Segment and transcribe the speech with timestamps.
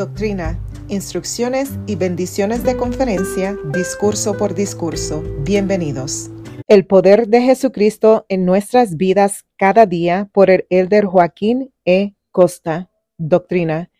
[0.00, 0.58] Doctrina,
[0.88, 5.22] instrucciones y bendiciones de conferencia, discurso por discurso.
[5.40, 6.30] Bienvenidos.
[6.68, 12.14] El poder de Jesucristo en nuestras vidas cada día por el elder Joaquín E.
[12.30, 12.90] Costa.
[13.18, 13.90] Doctrina.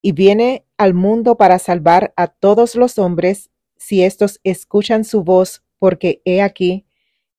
[0.00, 5.64] Y viene al mundo para salvar a todos los hombres si éstos escuchan su voz,
[5.80, 6.86] porque he aquí,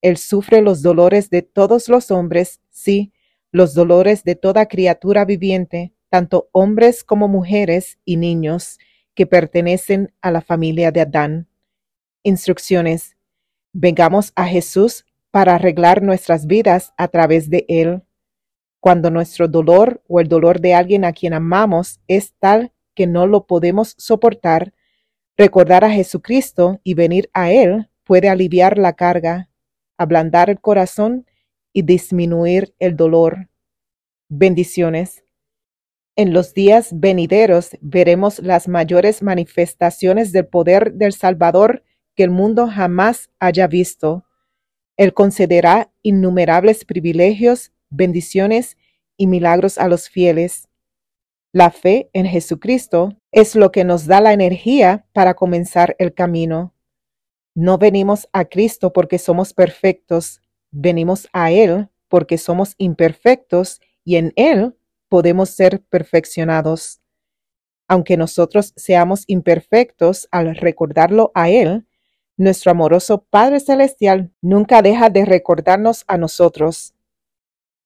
[0.01, 3.13] él sufre los dolores de todos los hombres, sí,
[3.53, 8.79] los dolores de toda criatura viviente tanto hombres como mujeres y niños
[9.13, 11.47] que pertenecen a la familia de Adán.
[12.23, 13.17] Instrucciones.
[13.73, 18.03] Vengamos a Jesús para arreglar nuestras vidas a través de Él.
[18.79, 23.27] Cuando nuestro dolor o el dolor de alguien a quien amamos es tal que no
[23.27, 24.73] lo podemos soportar,
[25.35, 29.49] recordar a Jesucristo y venir a Él puede aliviar la carga,
[29.97, 31.25] ablandar el corazón
[31.73, 33.49] y disminuir el dolor.
[34.29, 35.23] Bendiciones.
[36.19, 41.83] En los días venideros veremos las mayores manifestaciones del poder del Salvador
[42.15, 44.25] que el mundo jamás haya visto.
[44.97, 48.77] Él concederá innumerables privilegios, bendiciones
[49.15, 50.67] y milagros a los fieles.
[51.53, 56.73] La fe en Jesucristo es lo que nos da la energía para comenzar el camino.
[57.53, 60.41] No venimos a Cristo porque somos perfectos,
[60.71, 64.76] venimos a Él porque somos imperfectos y en Él
[65.09, 67.01] podemos ser perfeccionados.
[67.87, 71.85] Aunque nosotros seamos imperfectos al recordarlo a Él,
[72.35, 76.93] nuestro amoroso Padre Celestial nunca deja de recordarnos a nosotros.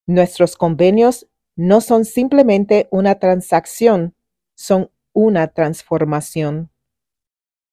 [0.05, 4.15] Nuestros convenios no son simplemente una transacción,
[4.55, 6.69] son una transformación.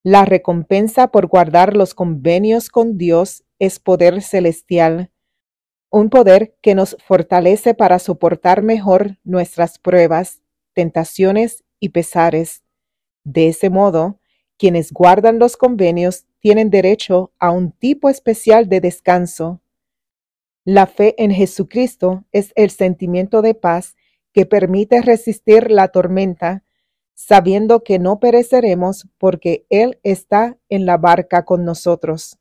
[0.05, 5.11] La recompensa por guardar los convenios con Dios es poder celestial,
[5.91, 10.43] un poder que nos fortalece para soportar mejor nuestras pruebas,
[10.75, 12.63] tentaciones y pesares.
[13.25, 14.21] De ese modo,
[14.59, 19.61] quienes guardan los convenios tienen derecho a un tipo especial de descanso.
[20.65, 23.97] La fe en Jesucristo es el sentimiento de paz
[24.33, 26.65] que permite resistir la tormenta,
[27.15, 32.39] sabiendo que no pereceremos porque Él está en la barca con nosotros.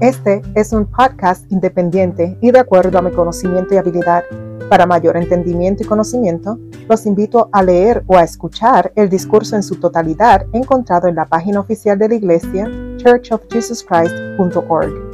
[0.00, 4.22] Este es un podcast independiente y de acuerdo a mi conocimiento y habilidad.
[4.70, 6.56] Para mayor entendimiento y conocimiento,
[6.88, 11.26] los invito a leer o a escuchar el discurso en su totalidad encontrado en la
[11.26, 15.07] página oficial de la iglesia churchofjesuschrist.org.